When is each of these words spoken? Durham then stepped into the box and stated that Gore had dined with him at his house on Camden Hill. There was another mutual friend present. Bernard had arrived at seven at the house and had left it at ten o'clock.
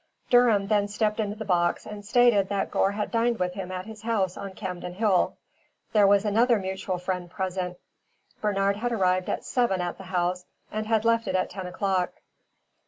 Durham 0.31 0.65
then 0.65 0.87
stepped 0.87 1.19
into 1.19 1.35
the 1.35 1.45
box 1.45 1.85
and 1.85 2.03
stated 2.03 2.49
that 2.49 2.71
Gore 2.71 2.93
had 2.93 3.11
dined 3.11 3.37
with 3.37 3.53
him 3.53 3.71
at 3.71 3.85
his 3.85 4.01
house 4.01 4.35
on 4.35 4.55
Camden 4.55 4.95
Hill. 4.95 5.37
There 5.93 6.07
was 6.07 6.25
another 6.25 6.57
mutual 6.57 6.97
friend 6.97 7.29
present. 7.29 7.77
Bernard 8.41 8.77
had 8.77 8.91
arrived 8.91 9.29
at 9.29 9.45
seven 9.45 9.79
at 9.79 9.99
the 9.99 10.05
house 10.05 10.43
and 10.71 10.87
had 10.87 11.05
left 11.05 11.27
it 11.27 11.35
at 11.35 11.51
ten 11.51 11.67
o'clock. 11.67 12.13